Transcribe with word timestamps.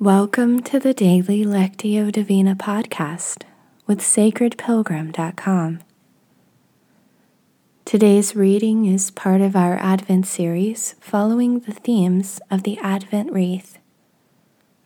Welcome 0.00 0.62
to 0.62 0.80
the 0.80 0.94
Daily 0.94 1.44
Lectio 1.44 2.10
Divina 2.10 2.56
podcast 2.56 3.42
with 3.86 4.00
sacredpilgrim.com. 4.00 5.80
Today's 7.84 8.34
reading 8.34 8.86
is 8.86 9.10
part 9.10 9.42
of 9.42 9.54
our 9.54 9.76
Advent 9.76 10.26
series 10.26 10.94
following 11.00 11.60
the 11.60 11.74
themes 11.74 12.40
of 12.50 12.62
the 12.62 12.78
Advent 12.78 13.30
wreath. 13.30 13.76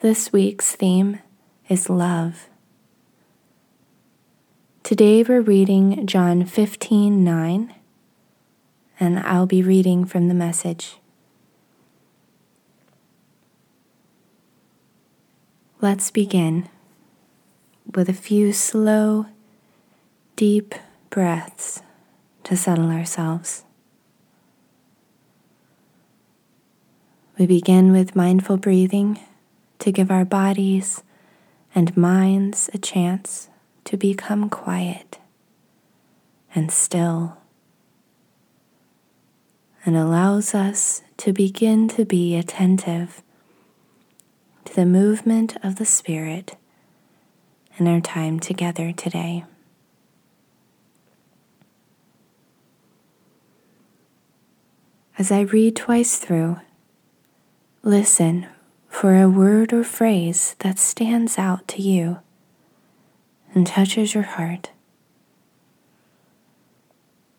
This 0.01 0.33
week's 0.33 0.75
theme 0.75 1.21
is 1.69 1.89
love. 1.89 2.49
Today 4.83 5.23
we're 5.23 5.43
reading 5.43 6.09
John 6.09 6.45
15 6.45 7.23
9, 7.23 7.75
and 8.99 9.21
I'll 9.21 9.47
be 9.47 9.63
reading 9.63 10.07
from 10.07 10.27
the 10.27 10.35
message. 10.35 10.97
Let's 15.85 16.11
begin 16.11 16.71
with 17.95 18.09
a 18.09 18.15
few 18.15 18.55
slow, 18.55 19.27
deep 20.35 20.75
breaths 21.11 21.83
to 22.45 22.57
settle 22.57 22.89
ourselves. 22.89 23.65
We 27.39 27.45
begin 27.45 27.93
with 27.93 28.17
mindful 28.17 28.57
breathing 28.57 29.21
to 29.81 29.93
give 29.93 30.11
our 30.11 30.25
bodies 30.25 31.03
and 31.75 31.95
minds 31.95 32.71
a 32.73 32.79
chance 32.79 33.51
to 33.85 33.99
become 33.99 34.49
quiet 34.49 35.19
and 36.55 36.71
still, 36.71 37.37
and 39.85 39.99
allows 39.99 40.55
us 40.55 41.03
to 41.19 41.35
begin 41.35 41.89
to 41.89 42.07
be 42.07 42.37
attentive 42.37 43.23
to 44.65 44.75
the 44.75 44.87
movement 44.87 45.57
of 45.63 45.77
the 45.77 45.85
Spirit 45.85 46.57
in 47.79 47.87
our 47.89 48.01
time 48.01 48.41
together 48.41 48.93
today. 48.93 49.45
As 55.17 55.31
I 55.31 55.41
read 55.43 55.77
twice 55.77 56.19
through, 56.19 56.57
listen 57.83 58.47
for 58.89 59.21
a 59.21 59.29
word 59.29 59.73
or 59.73 59.85
phrase 59.85 60.57
that 60.61 60.79
stands 60.79 61.39
out 61.39 61.69
to 61.69 61.83
you 61.83 62.19
and 63.55 63.67
touches 63.67 64.15
your 64.15 64.25
heart. 64.25 64.71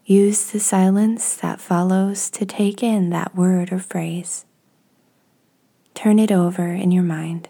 Use 0.06 0.52
the 0.52 0.60
silence 0.60 1.36
that 1.38 1.60
follows 1.60 2.30
to 2.30 2.46
take 2.46 2.84
in 2.84 3.10
that 3.10 3.36
word 3.36 3.74
or 3.74 3.80
phrase. 3.80 4.46
Turn 5.96 6.20
it 6.20 6.32
over 6.32 6.68
in 6.68 6.92
your 6.92 7.04
mind. 7.04 7.50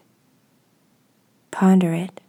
Ponder 1.52 1.94
it. 1.94 2.22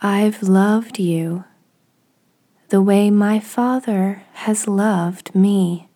I've 0.00 0.42
loved 0.42 0.98
you 0.98 1.44
the 2.70 2.80
way 2.80 3.10
my 3.10 3.38
Father 3.38 4.22
has 4.32 4.66
loved 4.66 5.34
me. 5.34 5.88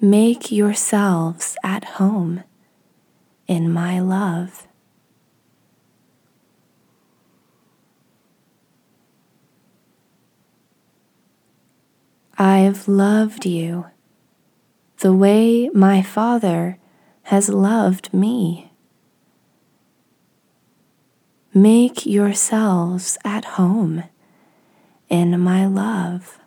Make 0.00 0.50
yourselves 0.50 1.56
at 1.62 1.84
home 1.84 2.42
in 3.46 3.70
my 3.70 4.00
love. 4.00 4.66
I've 12.38 12.86
loved 12.86 13.46
you 13.46 13.86
the 14.98 15.12
way 15.14 15.70
my 15.70 16.02
Father 16.02 16.78
has 17.24 17.48
loved 17.48 18.12
me. 18.12 18.72
Make 21.54 22.04
yourselves 22.04 23.16
at 23.24 23.44
home 23.56 24.04
in 25.08 25.40
my 25.40 25.64
love. 25.64 26.38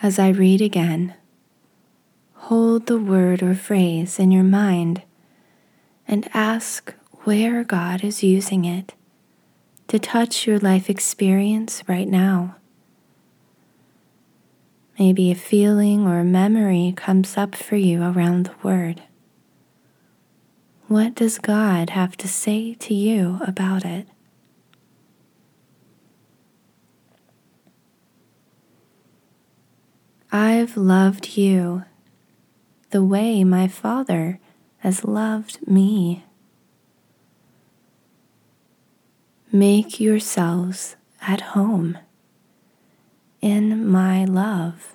As 0.00 0.18
I 0.18 0.28
read 0.28 0.60
again, 0.60 1.14
hold 2.34 2.86
the 2.86 2.98
word 2.98 3.42
or 3.42 3.54
phrase 3.54 4.20
in 4.20 4.30
your 4.30 4.44
mind 4.44 5.02
and 6.06 6.28
ask 6.32 6.94
where 7.24 7.64
God 7.64 8.04
is 8.04 8.22
using 8.22 8.64
it 8.64 8.94
to 9.88 9.98
touch 9.98 10.46
your 10.46 10.60
life 10.60 10.88
experience 10.88 11.82
right 11.88 12.06
now. 12.06 12.54
Maybe 14.98 15.32
a 15.32 15.34
feeling 15.34 16.06
or 16.06 16.20
a 16.20 16.24
memory 16.24 16.92
comes 16.96 17.36
up 17.36 17.56
for 17.56 17.76
you 17.76 18.02
around 18.02 18.46
the 18.46 18.54
word. 18.62 19.02
What 20.86 21.14
does 21.16 21.38
God 21.38 21.90
have 21.90 22.16
to 22.18 22.28
say 22.28 22.74
to 22.74 22.94
you 22.94 23.40
about 23.42 23.84
it? 23.84 24.06
I've 30.30 30.76
loved 30.76 31.38
you 31.38 31.84
the 32.90 33.02
way 33.02 33.44
my 33.44 33.66
Father 33.66 34.38
has 34.78 35.02
loved 35.02 35.66
me. 35.66 36.24
Make 39.50 39.98
yourselves 39.98 40.96
at 41.22 41.40
home 41.40 41.96
in 43.40 43.88
my 43.88 44.26
love. 44.26 44.94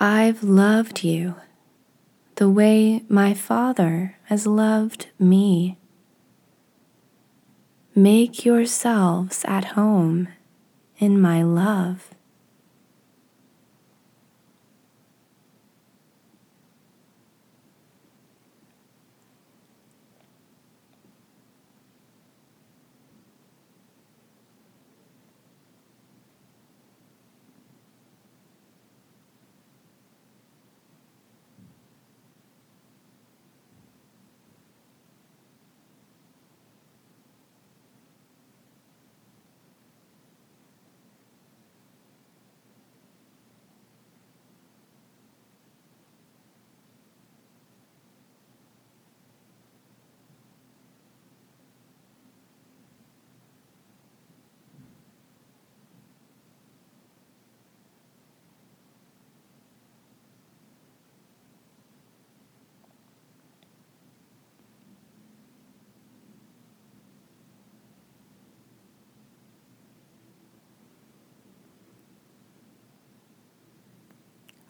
I've 0.00 0.44
loved 0.44 1.02
you 1.02 1.34
the 2.36 2.48
way 2.48 3.02
my 3.08 3.34
Father 3.34 4.16
has 4.26 4.46
loved 4.46 5.08
me. 5.18 5.76
Make 7.96 8.44
yourselves 8.44 9.44
at 9.48 9.74
home 9.74 10.28
in 10.98 11.20
my 11.20 11.42
love. 11.42 12.10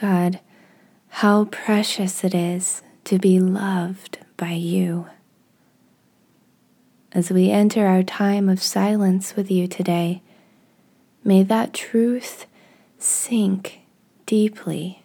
God, 0.00 0.40
how 1.08 1.44
precious 1.46 2.24
it 2.24 2.34
is 2.34 2.80
to 3.04 3.18
be 3.18 3.38
loved 3.38 4.18
by 4.38 4.52
you. 4.52 5.08
As 7.12 7.30
we 7.30 7.50
enter 7.50 7.84
our 7.84 8.02
time 8.02 8.48
of 8.48 8.62
silence 8.62 9.36
with 9.36 9.50
you 9.50 9.68
today, 9.68 10.22
may 11.22 11.42
that 11.42 11.74
truth 11.74 12.46
sink 12.96 13.80
deeply 14.24 15.04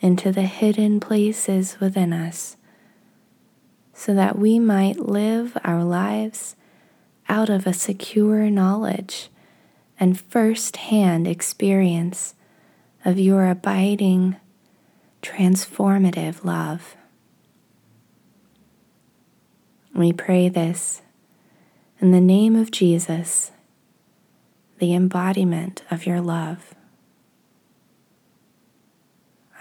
into 0.00 0.32
the 0.32 0.42
hidden 0.42 0.98
places 0.98 1.78
within 1.78 2.14
us 2.14 2.56
so 3.92 4.14
that 4.14 4.38
we 4.38 4.58
might 4.58 4.98
live 4.98 5.58
our 5.62 5.84
lives 5.84 6.56
out 7.28 7.50
of 7.50 7.66
a 7.66 7.74
secure 7.74 8.48
knowledge 8.48 9.28
and 10.00 10.18
first 10.18 10.76
hand 10.76 11.26
experience 11.26 12.35
of 13.06 13.20
your 13.20 13.48
abiding, 13.48 14.34
transformative 15.22 16.44
love. 16.44 16.96
We 19.94 20.12
pray 20.12 20.48
this 20.48 21.02
in 22.00 22.10
the 22.10 22.20
name 22.20 22.56
of 22.56 22.72
Jesus, 22.72 23.52
the 24.80 24.92
embodiment 24.92 25.82
of 25.88 26.04
your 26.04 26.20
love. 26.20 26.74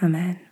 Amen. 0.02 0.45